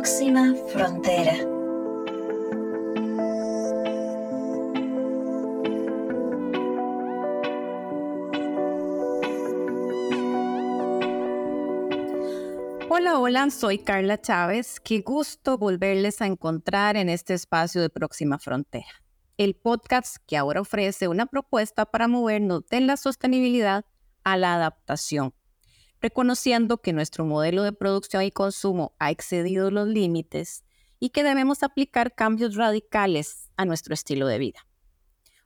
[0.00, 1.34] Próxima frontera.
[12.88, 14.80] Hola, hola, soy Carla Chávez.
[14.80, 19.02] Qué gusto volverles a encontrar en este espacio de Próxima Frontera,
[19.36, 23.84] el podcast que ahora ofrece una propuesta para movernos de la sostenibilidad
[24.24, 25.34] a la adaptación
[26.00, 30.64] reconociendo que nuestro modelo de producción y consumo ha excedido los límites
[30.98, 34.66] y que debemos aplicar cambios radicales a nuestro estilo de vida.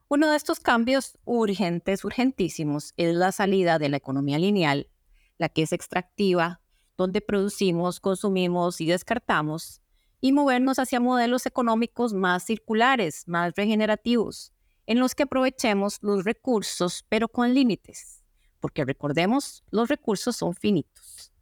[0.09, 4.89] Uno de estos cambios urgentes, urgentísimos, es la salida de la economía lineal,
[5.39, 6.61] la que es extractiva,
[6.97, 9.81] donde producimos, consumimos y descartamos,
[10.21, 14.53] y movernos hacia modelos económicos más circulares, más regenerativos,
[14.87, 18.24] en los que aprovechemos los recursos, pero con límites
[18.65, 21.35] porque recordemos, los recursos son finitos.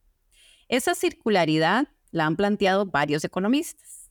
[0.67, 4.11] Esa circularidad la han planteado varios economistas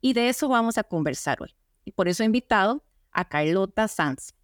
[0.00, 1.54] y de eso vamos a conversar hoy.
[1.84, 2.82] Y por eso he invitado
[3.12, 4.34] a Carlota Sanz.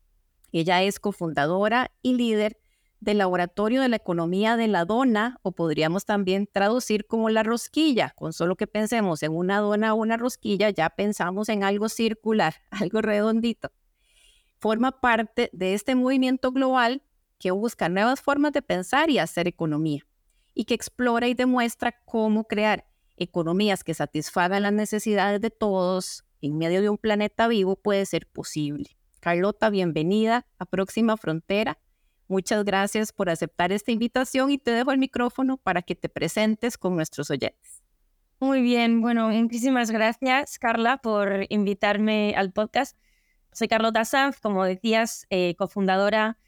[0.53, 2.61] Ella es cofundadora y líder
[3.00, 8.14] del Laboratorio de la Economía de la Dona, o podríamos también traducir como la rosquilla.
[8.14, 12.55] Con solo que pensemos en una dona o una rosquilla, ya pensamos en algo circular,
[12.70, 13.72] algo redondito.
[14.60, 17.03] Forma parte de este movimiento global
[17.38, 20.06] que busca nuevas formas de pensar y hacer economía,
[20.54, 26.58] y que explora y demuestra cómo crear economías que satisfagan las necesidades de todos en
[26.58, 28.98] medio de un planeta vivo puede ser posible.
[29.20, 31.78] Carlota, bienvenida a Próxima Frontera.
[32.28, 36.76] Muchas gracias por aceptar esta invitación y te dejo el micrófono para que te presentes
[36.76, 37.82] con nuestros oyentes.
[38.41, 42.98] Muy bien, bueno, muchísimas gracias Carla por invitarme al podcast.
[43.52, 46.38] Soy Carlota Sanz, como decías, eh, cofundadora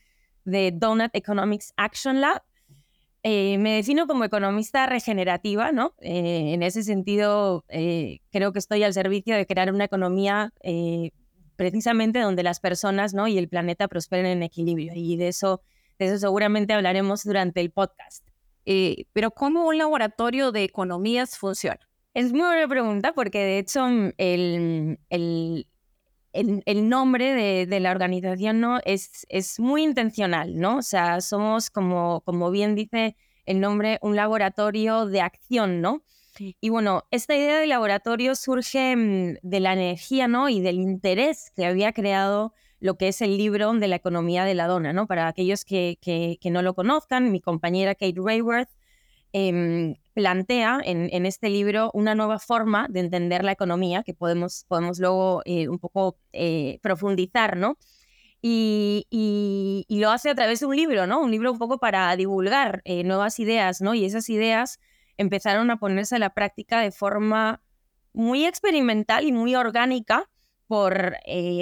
[0.46, 2.42] de Donut Economics Action Lab.
[3.22, 5.94] Eh, me defino como economista regenerativa, ¿no?
[6.00, 10.52] Eh, en ese sentido, eh, creo que estoy al servicio de crear una economía
[11.56, 13.28] precisamente donde las personas ¿no?
[13.28, 14.92] y el planeta prosperen en equilibrio.
[14.94, 15.62] Y de eso,
[15.98, 18.24] de eso seguramente hablaremos durante el podcast.
[19.12, 21.80] pero ¿cómo un laboratorio de economías funciona?
[22.14, 23.86] Es muy buena pregunta porque de hecho
[24.18, 25.66] el, el,
[26.36, 28.80] el, nombre de, la organización ¿no?
[28.84, 30.78] es, es muy intencional, ¿no?
[30.78, 33.16] O sea, somos, como, como bien dice
[33.46, 36.02] el nombre, un laboratorio de acción, ¿no?
[36.38, 40.48] Y bueno, esta idea de laboratorio surge mm, de la energía, ¿no?
[40.48, 44.54] Y del interés que había creado lo que es el libro de la economía de
[44.54, 45.06] la dona, ¿no?
[45.06, 48.68] Para aquellos que, que, que no lo conozcan, mi compañera Kate Rayworth
[49.32, 54.98] Em, plantea en, este libro una nueva forma de entender la economía que podemos, podemos
[54.98, 57.76] luego eh, un poco eh, profundizar, ¿no?
[58.40, 61.20] Y, lo hace a través de un libro, ¿no?
[61.20, 63.94] Un libro un poco para divulgar eh, nuevas ideas, ¿no?
[63.94, 64.80] Y esas ideas
[65.18, 67.62] empezaron a ponerse a la práctica de forma
[68.14, 70.30] muy experimental y muy orgánica
[70.66, 71.16] por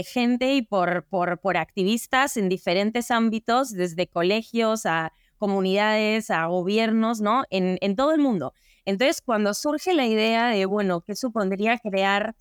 [0.06, 5.12] gente y por, por, por activistas en diferentes ámbitos, desde colegios a
[5.44, 7.44] comunidades, a gobiernos, ¿no?
[7.50, 8.54] En, en todo el mundo.
[8.86, 12.34] Entonces, cuando surge la idea de, bueno, ¿qué supondría crear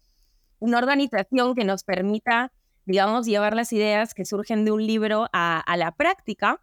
[0.60, 2.54] una organización que nos permita,
[2.86, 6.62] digamos, llevar las ideas que surgen de un libro a, la práctica?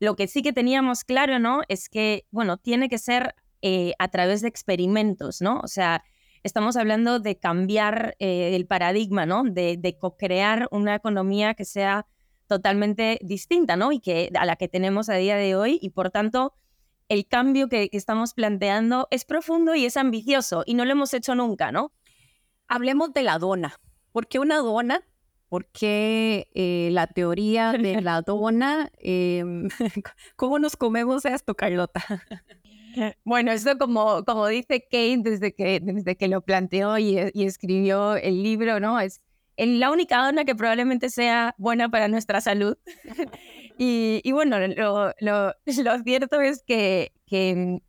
[0.00, 1.62] Lo que sí que teníamos claro, ¿no?
[1.68, 5.60] Es que, bueno, tiene que ser eh, a través de experimentos, ¿no?
[5.60, 6.04] O sea,
[6.42, 9.44] estamos hablando de cambiar eh, el paradigma, ¿no?
[9.44, 12.06] De, de co-crear una economía que sea
[12.50, 13.92] totalmente distinta, ¿no?
[13.92, 16.52] Y que a la que tenemos a día de hoy y por tanto
[17.08, 21.36] el cambio que, estamos planteando es profundo y es ambicioso y no lo hemos hecho
[21.36, 21.92] nunca, ¿no?
[22.66, 23.76] Hablemos de la dona.
[24.10, 25.02] ¿Por qué una dona?
[25.48, 28.90] ¿Por qué eh, la teoría de la dona?
[28.98, 29.68] Em,
[30.36, 32.02] ¿Cómo nos comemos esto, Carlota?
[33.22, 38.16] Bueno, esto como, como dice Kate desde que, desde que lo planteó y, y escribió
[38.16, 38.98] el libro, ¿no?
[38.98, 39.20] Es
[39.56, 42.76] la única dona que probablemente sea buena para nuestra salud.
[43.78, 47.80] y, bueno, lo, lo, cierto es que, que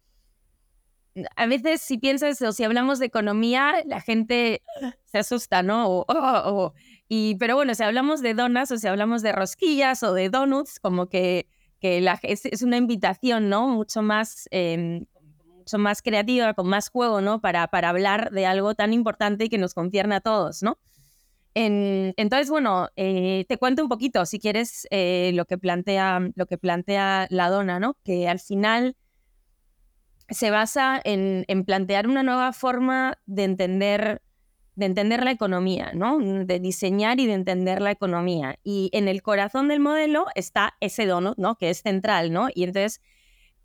[1.16, 4.64] mm, a veces si piensas o si hablamos de economía, la gente
[5.06, 5.88] se asusta, ¿no?
[5.88, 6.74] O, o,
[7.08, 10.80] y, pero bueno, si hablamos de donas o si hablamos de rosquillas o de donuts,
[10.80, 11.48] como que,
[11.80, 13.68] que la, es, es, una invitación, ¿no?
[13.68, 15.04] Mucho más, eh,
[15.58, 17.42] mucho más creativa, con más juego, ¿no?
[17.42, 20.78] Para, para hablar de algo tan importante y que nos concierne a todos, ¿no?
[21.54, 26.58] Entonces, bueno, eh, te cuento un poquito, si quieres, eh, lo, que plantea, lo que
[26.58, 27.98] plantea la dona, ¿no?
[28.04, 28.96] Que al final
[30.30, 34.22] se basa en, plantear una nueva forma de entender,
[34.76, 36.20] de entender la economía, ¿no?
[36.20, 38.58] De diseñar y de entender la economía.
[38.64, 41.58] Y en el corazón del modelo está ese donut, ¿no?
[41.58, 42.48] Que es central, ¿no?
[42.54, 43.02] Y entonces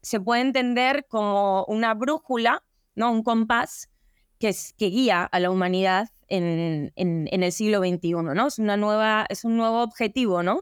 [0.03, 2.65] se puede entender como una brújula,
[2.97, 3.13] ¿no?
[3.13, 3.91] Un compás
[4.39, 8.47] que, guía a la humanidad en, el siglo XXI, ¿no?
[8.47, 10.61] Es, una nueva, es un nuevo objetivo, ¿no?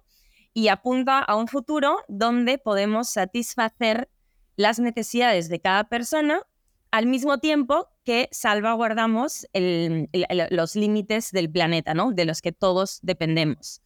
[0.53, 4.09] Y apunta a un futuro donde podemos satisfacer
[4.57, 6.43] las necesidades de cada persona
[6.91, 12.13] al mismo tiempo que salvaguardamos los límites del planeta, ¿no?
[12.13, 13.83] De los que todos dependemos.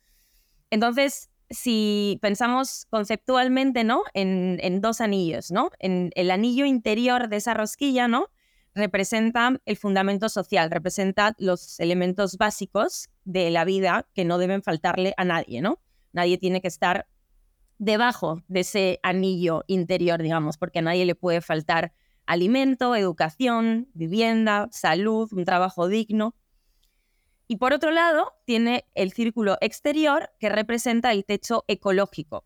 [0.70, 4.02] Entonces, si pensamos conceptualmente, ¿no?
[4.12, 5.70] En, en, dos anillos, ¿no?
[5.79, 8.29] En el anillo interior de esa rosquilla, ¿no?
[8.78, 15.14] Representa el fundamento social, representa los elementos básicos de la vida que no deben faltarle
[15.16, 15.80] a nadie, ¿no?
[16.12, 17.08] Nadie tiene que estar
[17.78, 21.92] debajo de ese anillo interior, digamos, porque a nadie le puede faltar
[22.25, 26.36] alimento, educación, vivienda, salud, un trabajo digno.
[27.48, 32.44] Y por otro lado, tiene el círculo exterior que representa el techo ecológico.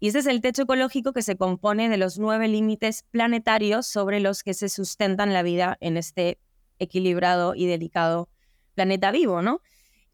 [0.00, 4.20] Y ese es el techo ecológico que se compone de los nueve límites planetarios sobre
[4.20, 6.38] los que se sustentan la vida en este
[6.78, 8.28] equilibrado y delicado
[8.74, 9.60] planeta vivo, ¿no?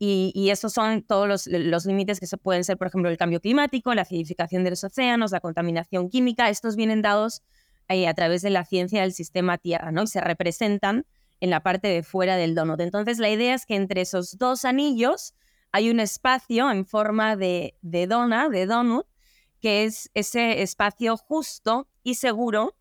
[0.03, 3.93] Y, esos son todos los, límites que se pueden ser, por ejemplo, el cambio climático,
[3.93, 6.49] la acidificación de los océanos, la contaminación química.
[6.49, 7.43] Estos vienen dados
[7.89, 10.05] a través de la ciencia del sistema Tierra, ¿no?
[10.05, 11.05] Y se representan
[11.41, 12.81] en la parte de fuera del donut.
[12.81, 15.35] Entonces, la idea es que entre esos dos anillos
[15.73, 19.07] hay un espacio en forma de, de dona, de donut,
[19.61, 22.77] que es ese espacio justo y seguro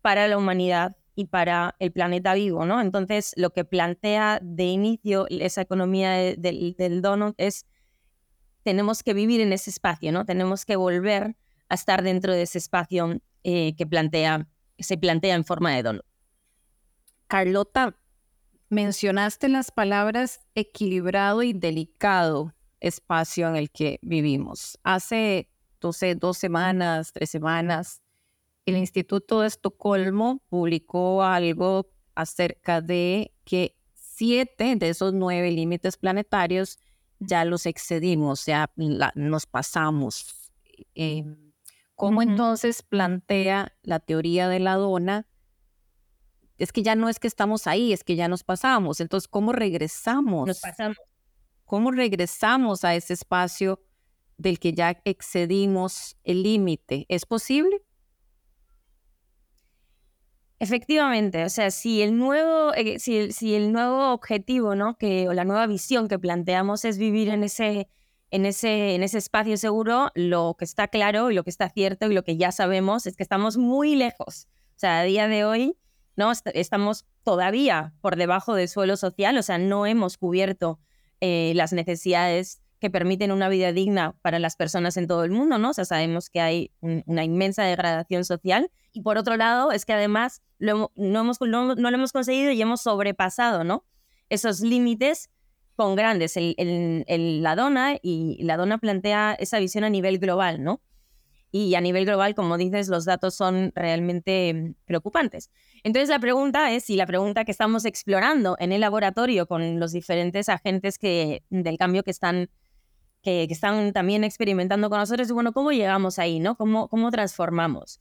[0.00, 2.80] para la humanidad y para el planeta vivo, ¿no?
[2.80, 7.66] Entonces, lo que plantea de inicio esa economía del, donut es
[8.62, 10.24] tenemos que vivir en ese espacio, ¿no?
[10.24, 11.36] Tenemos que volver
[11.68, 14.48] a estar dentro de ese espacio eh, que plantea,
[14.78, 16.04] se plantea en forma de donut.
[17.26, 17.96] Carlota,
[18.70, 24.78] mencionaste las palabras equilibrado y delicado espacio en el que vivimos.
[24.82, 25.50] Hace,
[25.80, 28.02] dos semanas, tres semanas,
[28.66, 36.78] el Instituto de Estocolmo publicó algo acerca de que siete de esos nueve límites planetarios
[37.18, 40.50] ya los excedimos, ya nos pasamos.
[40.94, 41.24] Eh,
[41.94, 45.26] ¿Cómo entonces plantea la teoría de la dona?
[46.56, 49.00] Es que ya no es que estamos ahí, es que ya nos pasamos.
[49.00, 50.46] Entonces, ¿cómo regresamos?
[50.46, 50.96] Nos pasamos.
[51.64, 53.80] ¿Cómo regresamos a ese espacio
[54.40, 57.06] del que ya excedimos el límite?
[57.08, 57.82] ¿Es posible?
[60.58, 64.96] Efectivamente, o sea, si el nuevo, eh, si, nuevo objetivo, ¿no?
[64.98, 67.88] Que, o la nueva visión que planteamos es vivir en ese
[68.32, 72.06] en ese, en ese espacio seguro, lo que está claro y lo que está cierto
[72.08, 74.46] y lo que ya sabemos es que estamos muy lejos.
[74.76, 75.76] O sea, a día de hoy,
[76.14, 76.30] ¿no?
[76.54, 80.78] estamos todavía por debajo del suelo social, o sea, no hemos cubierto
[81.20, 85.58] eh, las necesidades que permiten una vida digna para las personas en todo el mundo,
[85.58, 85.70] ¿no?
[85.70, 90.42] O sabemos que hay una inmensa degradación social y por otro lado es que además
[90.58, 93.84] no, hemos, no, no, lo hemos conseguido y hemos sobrepasado, ¿no?
[94.30, 95.30] Esos límites
[95.76, 96.34] con grandes.
[96.36, 100.80] La dona y la dona plantea esa visión a nivel global, ¿no?
[101.52, 105.50] Y a nivel global, como dices, los datos son realmente mm, preocupantes.
[105.82, 109.92] Entonces la pregunta es, y la pregunta que estamos explorando en el laboratorio con los
[109.92, 112.50] diferentes agentes que, del cambio que están,
[113.22, 116.56] que, están también experimentando con nosotros, es, bueno, ¿cómo llegamos ahí, no?
[116.56, 118.00] ¿Cómo, cómo transformamos?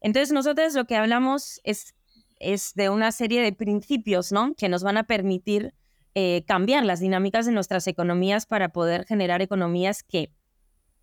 [0.00, 1.94] Entonces nosotros lo que hablamos es,
[2.38, 4.54] es de una serie de principios, ¿no?
[4.54, 5.74] Que nos van a permitir
[6.14, 10.30] eh, cambiar las dinámicas de nuestras economías para poder generar economías que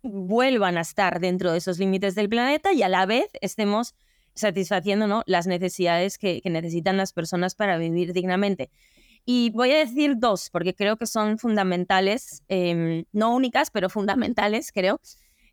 [0.02, 3.94] vuelvan a estar dentro de esos límites del planeta y a la vez estemos
[4.34, 5.22] satisfaciendo ¿no?
[5.26, 8.70] las necesidades que, necesitan las personas para vivir dignamente.
[9.24, 14.72] Y voy a decir dos, porque creo que son fundamentales, em, no únicas, pero fundamentales,
[14.72, 15.00] creo.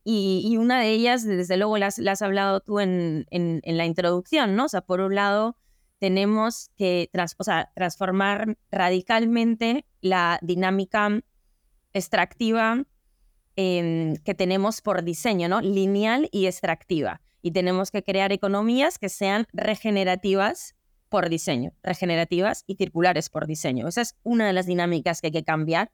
[0.04, 4.56] Y, una de ellas, desde luego, las, has hablado tú en, en, en, la introducción,
[4.56, 4.66] ¿no?
[4.66, 5.56] O sea, por un lado,
[6.00, 7.10] tenemos que
[7.76, 11.22] transformar radicalmente la dinámica
[11.94, 12.84] extractiva
[13.56, 15.62] em, que tenemos por diseño, ¿no?
[15.62, 17.22] Lineal y extractiva.
[17.42, 20.76] Y tenemos que crear economías que sean regenerativas
[21.10, 23.88] por diseño, regenerativas y circulares por diseño.
[23.88, 25.92] Esa es una de las dinámicas que hay que cambiar.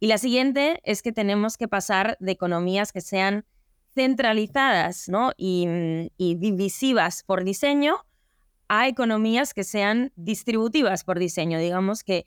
[0.00, 3.44] Y la siguiente es que tenemos que pasar de economías que sean
[3.94, 5.32] centralizadas ¿no?
[5.36, 5.66] y,
[6.16, 7.96] y divisivas por diseño
[8.68, 11.58] a economías que sean distributivas por diseño.
[11.58, 12.24] Digamos que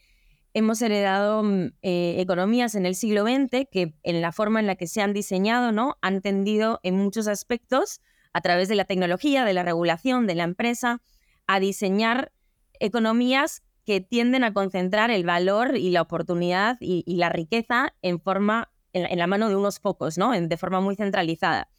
[0.54, 4.76] hemos heredado mm, eh, economías en el siglo XX que en la forma en la
[4.76, 5.98] que se han diseñado, ¿no?
[6.02, 8.02] Han tendido en muchos aspectos,
[8.34, 11.02] a través de la tecnología, de la regulación, de la empresa,
[11.48, 12.32] a diseñar
[12.80, 18.72] economías que tienden a concentrar el valor y la oportunidad y, la riqueza en forma
[18.94, 20.32] en, la mano de unos pocos, ¿no?
[20.32, 21.70] de forma muy centralizada.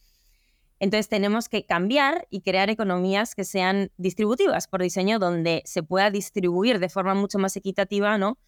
[0.80, 6.10] Entonces tenemos que cambiar y crear economías que sean distributivas por diseño, donde se pueda
[6.10, 8.38] distribuir de forma mucho más equitativa ¿no?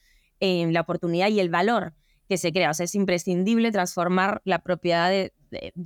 [0.40, 1.94] Eh, la oportunidad y el valor
[2.28, 2.70] que se crea.
[2.70, 5.32] O sea, es imprescindible transformar la propiedad de,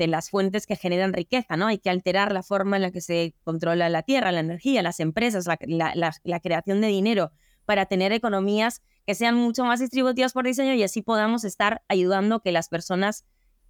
[0.07, 1.67] las fuentes que generan riqueza, ¿no?
[1.67, 5.01] Hay que alterar la forma en la que se controla la tierra, la energía, las
[5.01, 7.31] empresas, la, creación de dinero
[7.67, 12.41] para tener economías que sean mucho más distributivas por diseño y así podamos estar ayudando
[12.41, 13.25] que las personas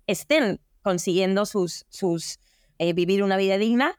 [0.07, 2.39] estén consiguiendo sus, sus
[2.79, 3.99] eh, vivir una vida digna.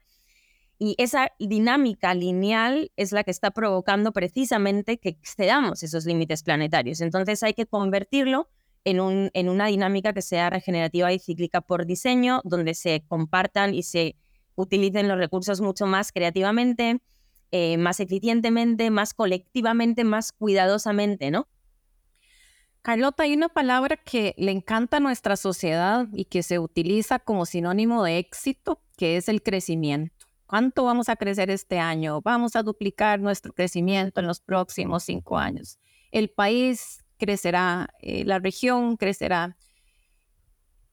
[0.79, 7.01] Y esa dinámica lineal es la que está provocando precisamente que excedamos esos límites planetarios.
[7.01, 8.49] Entonces hay que convertirlo
[8.83, 13.73] en, un, en una dinámica que sea regenerativa y cíclica por diseño, donde se compartan
[13.73, 14.15] y se
[14.55, 17.01] utilicen los recursos mucho más creativamente,
[17.51, 21.47] eh, más eficientemente, más colectivamente, más cuidadosamente, ¿no?
[22.81, 27.45] Carlota, hay una palabra que le encanta a nuestra sociedad y que se utiliza como
[27.45, 30.25] sinónimo de éxito, que es el crecimiento.
[30.47, 32.21] ¿Cuánto vamos a crecer este año?
[32.21, 35.79] Vamos a duplicar nuestro crecimiento en los próximos cinco años.
[36.11, 39.55] El país crecerá, eh, la región crecerá.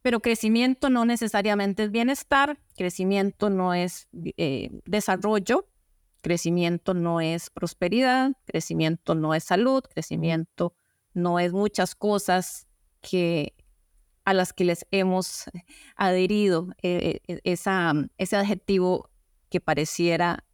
[0.02, 5.66] Pero crecimiento no necesariamente es bienestar, crecimiento no es eh, desarrollo,
[6.20, 10.74] crecimiento no es prosperidad, crecimiento no es salud, crecimiento
[11.14, 12.66] no es muchas cosas
[13.00, 13.54] que
[14.26, 15.44] a las que les hemos
[15.96, 19.08] adherido eh, esa, ese adjetivo
[19.48, 20.44] que pareciera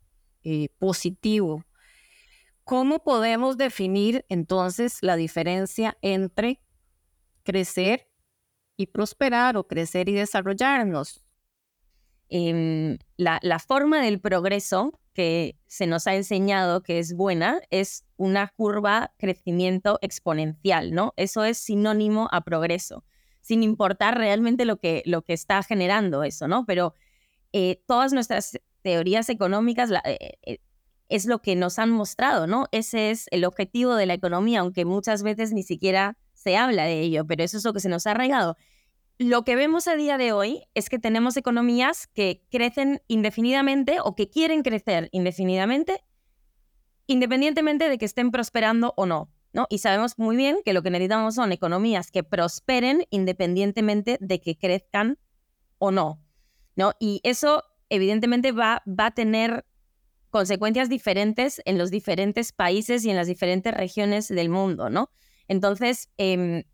[0.79, 1.65] positivo
[2.65, 6.63] ¿Cómo podemos definir entonces la diferencia entre
[7.43, 8.09] crecer
[8.77, 11.25] y prosperar o crecer y desarrollarnos?
[12.31, 18.49] Em, la, forma del progreso que se nos ha enseñado que es buena es una
[18.49, 21.13] curva crecimiento exponencial, ¿no?
[21.17, 23.05] Eso es sinónimo a progreso,
[23.41, 26.65] sin importar realmente lo que, lo que está generando eso, ¿no?
[26.65, 26.95] Pero
[27.53, 30.59] eh, todas nuestras teorías económicas, eh, eh,
[31.09, 32.67] es lo que nos han mostrado, ¿no?
[32.73, 37.01] Ese es el objetivo de la economía, aunque muchas veces ni siquiera se habla de
[37.01, 38.57] ello, pero eso es lo que se nos ha arraigado.
[39.19, 44.17] Lo que vemos a día de hoy es que tenemos economías que crecen indefinidamente o
[44.17, 46.03] que quieren crecer indefinidamente,
[47.07, 49.31] independientemente de que estén prosperando o no.
[49.53, 49.67] ¿no?
[49.71, 54.59] Y sabemos muy bien que lo que necesitamos son economías que prosperen independientemente de que
[54.59, 55.19] crezcan
[55.79, 56.21] o no.
[56.75, 56.93] ¿no?
[56.99, 59.65] Y eso evidentemente va, va a tener
[60.35, 65.13] consecuencias diferentes en los diferentes países y en las diferentes regiones del mundo, ¿no?
[65.47, 66.65] Entonces, em,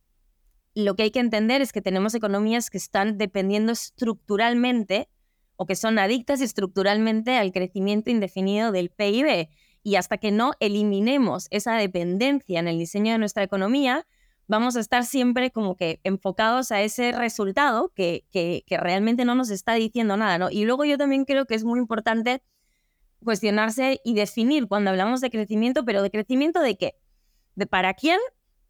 [0.75, 5.11] lo que hay que entender es que tenemos economías que están dependiendo estructuralmente
[5.57, 9.50] o que son adictas estructuralmente al crecimiento indefinido del PIB.
[9.83, 14.07] Y hasta que no eliminemos esa dependencia en el diseño de nuestra economía,
[14.47, 19.35] vamos a estar siempre como que enfocados a ese resultado que, que, que realmente no
[19.35, 20.49] nos está diciendo nada, ¿no?
[20.50, 22.43] Y luego yo también creo que es muy importante
[23.25, 26.97] cuestionarse y definir cuando hablamos de crecimiento, pero de crecimiento de qué,
[27.55, 28.19] de para quién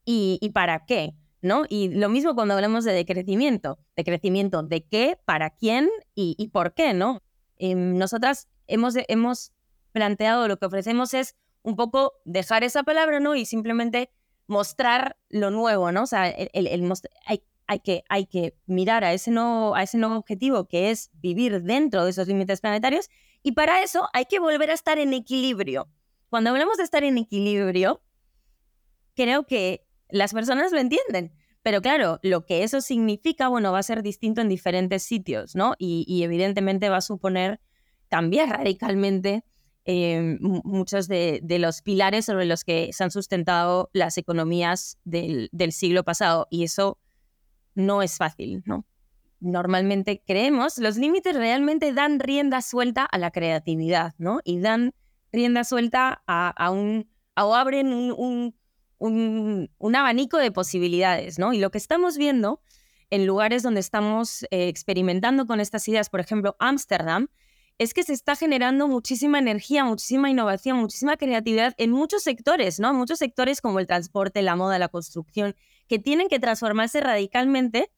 [0.05, 1.65] y, para qué, ¿no?
[1.69, 6.75] Y lo mismo cuando hablamos de crecimiento, de crecimiento de qué, para quién y, por
[6.75, 7.23] qué, ¿no?
[7.57, 9.53] Em, nosotras hemos, hemos
[9.93, 13.37] planteado lo que ofrecemos es un poco dejar esa palabra, ¿no?
[13.37, 14.11] Y simplemente
[14.47, 16.03] mostrar lo nuevo, ¿no?
[16.03, 16.93] O sea, el,
[17.27, 21.11] hay, hay, que, hay que mirar a ese, nuevo, a ese nuevo objetivo que es
[21.15, 23.09] vivir dentro de esos límites planetarios
[23.43, 25.89] y para eso hay que volver a estar en equilibrio.
[26.29, 28.03] Cuando hablamos de estar en equilibrio,
[29.15, 31.33] creo que las personas lo entienden.
[31.63, 35.75] Pero claro, lo que eso significa, bueno, va a ser distinto en diferentes sitios, ¿no?
[35.79, 37.61] Y, evidentemente va a suponer
[38.09, 39.45] cambiar radicalmente
[39.85, 45.73] eh, muchos de, los pilares sobre los que se han sustentado las economías del, del
[45.73, 46.47] siglo pasado.
[46.51, 46.99] Y eso
[47.75, 48.87] no es fácil, ¿no?
[49.41, 54.41] Normalmente creemos, los límites realmente dan rienda suelta a la creatividad, ¿no?
[54.45, 54.95] Y dan
[55.33, 58.55] rienda suelta a, un, o abren un,
[58.99, 61.53] un, abanico de posibilidades, ¿no?
[61.53, 62.61] Y lo que estamos viendo
[63.09, 67.29] en lugares donde estamos eh, experimentando con estas ideas, por ejemplo, Ámsterdam,
[67.79, 72.93] es que se está generando muchísima energía, muchísima innovación, muchísima creatividad en muchos sectores, ¿no?
[72.93, 75.57] Muchos sectores como el transporte, la moda, la construcción,
[75.89, 77.91] que tienen que transformarse radicalmente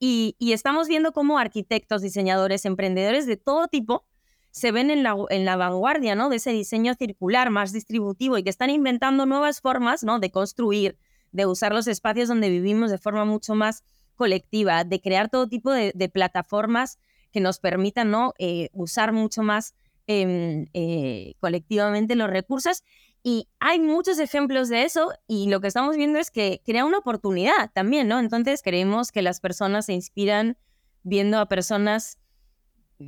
[0.00, 4.04] y, estamos viendo cómo arquitectos, diseñadores, emprendedores de todo tipo
[4.50, 6.30] se ven en la, en la vanguardia ¿no?
[6.30, 10.18] de ese diseño circular más distributivo y que están inventando nuevas formas ¿no?
[10.18, 10.98] de construir,
[11.32, 15.70] de usar los espacios donde vivimos de forma mucho más colectiva, de crear todo tipo
[15.70, 16.98] de, plataformas
[17.30, 18.32] que nos permitan ¿no?
[18.38, 19.74] Eh, usar mucho más
[20.06, 22.82] em, eh, colectivamente los recursos
[23.28, 26.96] y hay muchos ejemplos de eso y lo que estamos viendo es que crea una
[26.96, 28.18] oportunidad también, ¿no?
[28.20, 30.56] Entonces creemos que las personas se inspiran
[31.02, 32.16] viendo a personas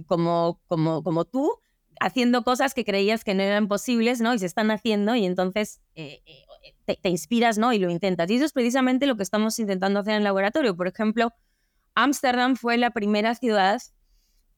[0.05, 1.51] como, como, como tú,
[2.01, 4.35] haciendo cosas que creías que no eran posibles, ¿no?
[4.35, 7.73] Y se están haciendo y entonces eh, eh, te, inspiras, ¿no?
[7.73, 8.31] Y lo intentas.
[8.31, 10.77] Y eso es precisamente lo que estamos intentando hacer en el laboratorio.
[10.77, 11.33] Por ejemplo,
[11.95, 13.81] Ámsterdam fue la primera ciudad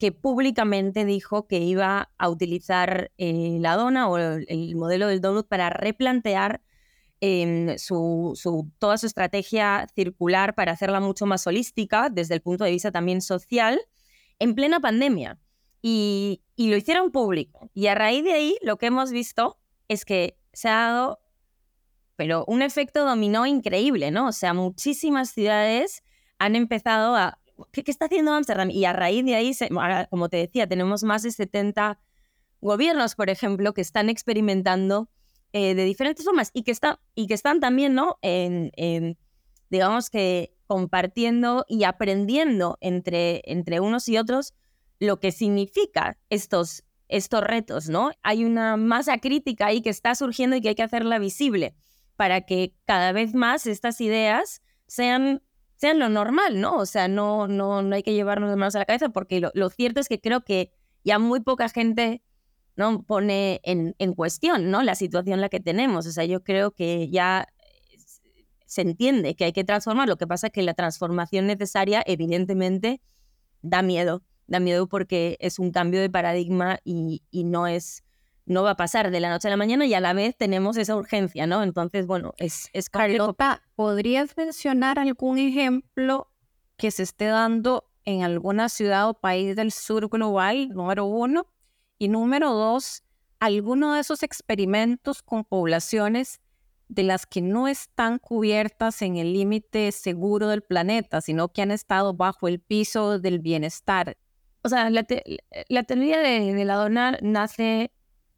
[0.02, 5.46] que públicamente dijo que iba a utilizar eh, la dona o el, modelo del donut
[5.46, 6.60] para replantear
[7.20, 8.36] em, su,
[8.80, 13.20] toda su estrategia circular para hacerla mucho más holística desde el punto de vista también
[13.20, 13.80] social
[14.40, 15.38] en plena pandemia.
[15.82, 17.70] Y, y lo hicieron público.
[17.72, 21.20] Y a raíz de ahí lo que hemos visto es que se ha dado,
[22.16, 24.26] pero un efecto dominó increíble, ¿no?
[24.26, 26.02] O sea, muchísimas ciudades
[26.40, 27.38] han empezado a...
[27.70, 28.70] ¿Qué, está haciendo Amsterdam?
[28.70, 29.52] Y a raíz de ahí,
[30.10, 32.00] como te decía, tenemos más de 70
[32.60, 35.08] gobiernos, por ejemplo, que están experimentando
[35.52, 38.18] eh, de diferentes formas y que, está, y que están también, ¿no?
[38.22, 39.18] En,
[39.68, 44.54] digamos que compartiendo y aprendiendo entre, entre unos y otros
[44.98, 48.12] lo que significa estos, estos retos, ¿no?
[48.22, 51.74] Hay una masa crítica ahí que está surgiendo y que hay que hacerla visible
[52.16, 55.42] para que cada vez más estas ideas sean
[55.82, 56.76] sean lo normal, ¿no?
[56.76, 59.68] O sea, no, no, no hay que llevarnos de manos a la cabeza porque lo,
[59.68, 60.70] cierto es que creo que
[61.02, 62.22] ya muy poca gente
[62.76, 63.02] ¿no?
[63.02, 64.84] pone en, en, cuestión ¿no?
[64.84, 66.06] la situación en la que tenemos.
[66.06, 67.48] O sea, yo creo que ya
[68.64, 70.06] se entiende que hay que transformar.
[70.06, 73.00] Lo que pasa es que la transformación necesaria, evidentemente,
[73.62, 74.22] da miedo.
[74.46, 78.04] Da miedo porque es un cambio de paradigma y, y no es
[78.46, 80.76] no va a pasar de la noche a la mañana y a la vez tenemos
[80.76, 81.62] esa urgencia, ¿no?
[81.62, 86.30] Entonces, bueno, es, es Carlota, ¿podrías mencionar algún ejemplo
[86.76, 91.46] que se esté dando en alguna ciudad o país del sur global, número uno?
[91.98, 93.04] Y número dos,
[93.38, 96.40] alguno de esos experimentos con poblaciones
[96.88, 101.70] de las que no están cubiertas en el límite seguro del planeta, sino que han
[101.70, 104.18] estado bajo el piso del bienestar.
[104.62, 107.92] O sea, la, teoría de, de la dona nace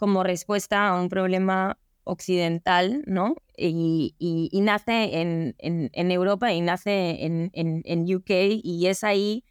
[0.04, 3.36] como respuesta a un problema occidental, ¿no?
[3.56, 8.30] Y, nace en, Europa y nace en, en, UK
[8.62, 9.46] y es ahí,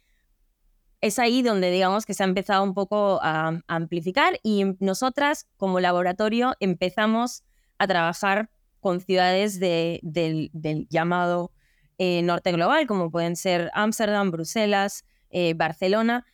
[1.00, 5.80] es ahí donde digamos que se ha empezado un poco a, amplificar y nosotras como
[5.80, 7.42] laboratorio empezamos
[7.78, 11.50] a trabajar con ciudades de, del, del, llamado
[11.98, 16.24] eh, norte global, como pueden ser Ámsterdam, Bruselas, eh, Barcelona,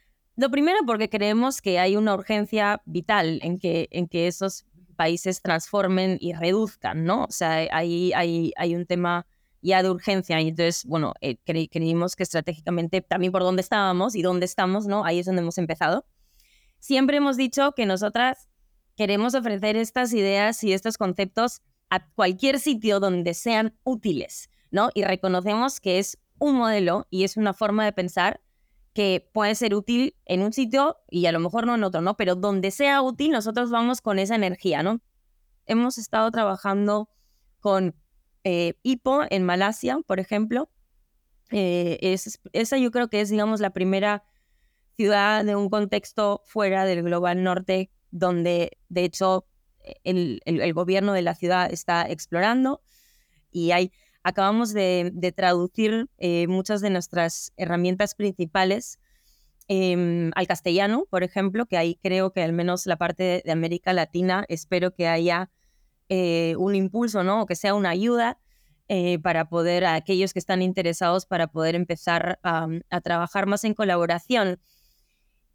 [0.40, 4.64] lo primero porque creemos que hay una urgencia vital en que, en que esos
[4.96, 7.24] países transformen y reduzcan, ¿no?
[7.24, 9.26] O sea, hay, hay, hay un tema
[9.60, 14.22] ya de urgencia y entonces, bueno, eh, creímos que estratégicamente también por dónde estábamos y
[14.22, 15.04] dónde estamos, ¿no?
[15.04, 16.06] Ahí es donde hemos empezado.
[16.78, 18.48] Siempre hemos dicho que nosotras
[18.96, 24.88] queremos ofrecer estas ideas y estos conceptos a cualquier sitio donde sean útiles, ¿no?
[24.94, 28.40] Y reconocemos que es un modelo y es una forma de pensar
[28.92, 32.16] que puede ser útil en un sitio y a lo mejor no en otro, ¿no?
[32.16, 35.00] Pero donde sea útil, nosotros vamos con esa energía, ¿no?
[35.66, 37.08] Hemos estado trabajando
[37.60, 37.94] con
[38.44, 40.70] eh, Ipo en Malasia, por ejemplo.
[41.50, 44.24] Eh, es, esa yo creo que es, digamos, la primera
[44.96, 49.46] ciudad de un contexto fuera del global norte donde, de hecho,
[50.04, 52.82] el, el gobierno de la ciudad está explorando
[53.50, 58.98] y hay acabamos de, traducir eh, muchas de nuestras herramientas principales
[59.68, 63.92] em, al castellano, por ejemplo, que ahí creo que al menos la parte de, América
[63.92, 65.50] Latina espero que haya
[66.08, 67.42] eh, un impulso, ¿no?
[67.42, 68.38] O que sea una ayuda
[68.88, 72.68] eh, para poder, a aquellos que están interesados, para poder empezar a,
[73.02, 74.60] trabajar más en colaboración.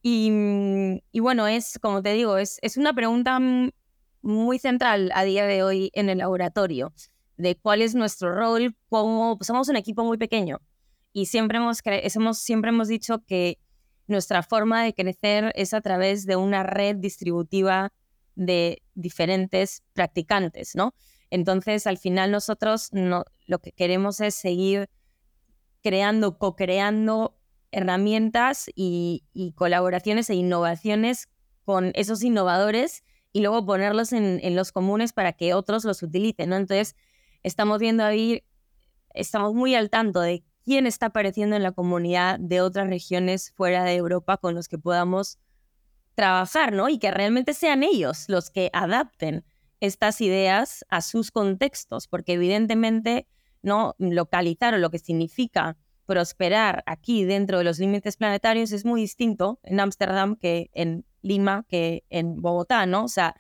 [0.01, 3.39] Y, y, bueno, es, como te digo, es, es una pregunta
[4.21, 6.93] muy central a día de hoy en el laboratorio
[7.38, 10.60] de cuál es nuestro rol, como pues, somos un equipo muy pequeño
[11.15, 13.58] y siempre hemos, hemos, siempre hemos dicho que
[14.06, 17.93] nuestra forma de crecer es a través de una red distributiva
[18.36, 20.93] de diferentes practicantes, ¿no?
[21.30, 24.89] Entonces, al final nosotros no, lo que queremos es seguir
[25.82, 27.38] creando, co-creando
[27.71, 29.24] herramientas y,
[29.56, 31.30] colaboraciones e innovaciones
[31.63, 36.50] con esos innovadores y luego ponerlos en, en, los comunes para que otros los utilicen,
[36.50, 36.58] ¿no?
[36.58, 36.98] Entonces,
[37.45, 38.43] estamos viendo ahí,
[39.13, 43.84] estamos muy al tanto de quién está apareciendo en la comunidad de otras regiones fuera
[43.84, 45.38] de Europa con los que podamos
[46.15, 46.89] trabajar, ¿no?
[46.89, 49.45] Y que realmente sean ellos los que adapten
[49.79, 53.27] estas ideas a sus contextos, porque evidentemente,
[53.62, 53.93] ¿no?
[53.99, 55.77] Localizar lo que significa
[56.08, 61.63] prosperar aquí dentro de los límites planetarios es muy distinto en Ámsterdam que en Lima,
[61.67, 63.03] que en Bogotá, ¿no?
[63.03, 63.36] O sea,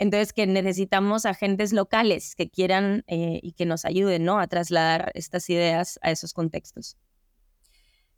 [0.00, 4.40] entonces, que necesitamos agentes locales que quieran eh, y que nos ayuden ¿no?
[4.40, 6.96] a trasladar estas ideas a esos contextos.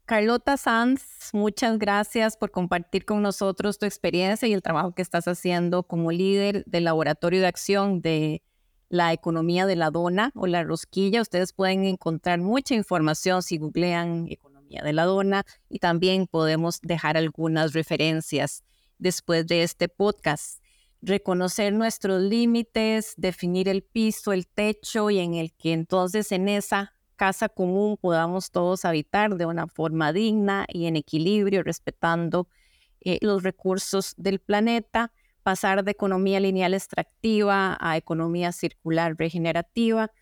[0.04, 5.26] Carlota Sanz, muchas gracias por compartir con nosotros tu experiencia y el trabajo que estás
[5.26, 8.44] haciendo como líder del laboratorio de acción de
[8.88, 11.20] la economía de la dona o la rosquilla.
[11.20, 17.16] Ustedes pueden encontrar mucha información si googlean economía de la dona y también podemos dejar
[17.16, 18.62] algunas referencias
[18.98, 20.61] después de este podcast.
[21.02, 26.94] Reconocer nuestros límites, definir el piso, el techo y en el que entonces en esa
[27.16, 32.48] casa común podamos todos habitar de una forma digna y en equilibrio, respetando
[33.00, 35.12] eh, los recursos del planeta
[35.42, 40.12] pasar de economía lineal extractiva a economía circular regenerativa,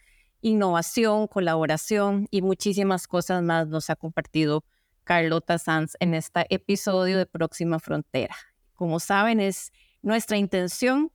[0.41, 4.65] innovación, colaboración y muchísimas cosas más nos ha compartido
[5.05, 8.35] Carlota Sanz en este episodio de Próxima Frontera.
[8.75, 11.13] Como saben, es nuestra intención,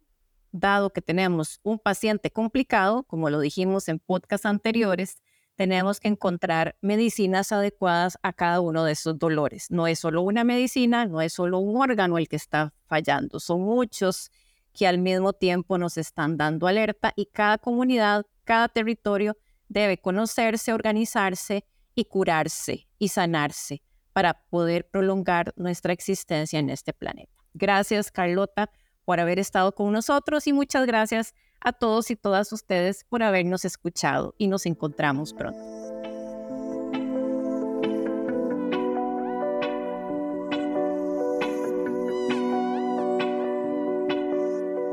[0.52, 5.21] dado que tenemos un paciente complicado, como lo dijimos en podcasts anteriores,
[5.56, 9.67] tenemos que encontrar medicinas adecuadas a cada uno de esos dolores.
[9.71, 13.62] No es solo una medicina, no es solo un órgano el que está fallando, son
[13.62, 14.32] muchos
[14.74, 19.38] que al mismo tiempo nos están dando alerta y cada comunidad, cada territorio
[19.69, 27.35] debe conocerse, organizarse y curarse y sanarse para poder prolongar nuestra existencia en este planeta.
[27.55, 28.69] Gracias, Carlota,
[29.05, 33.63] por haber estado con nosotros y muchas gracias a todos y todas ustedes por habernos
[33.63, 35.57] escuchado y nos encontramos pronto.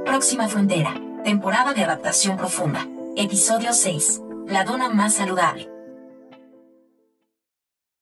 [0.06, 0.94] Próxima Frontera,
[1.24, 5.71] temporada de adaptación profunda, episodio 6, la dona más saludable.